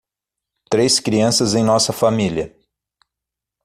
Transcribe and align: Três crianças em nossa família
Três 0.67 0.99
crianças 0.99 1.53
em 1.53 1.63
nossa 1.63 1.93
família 1.93 2.57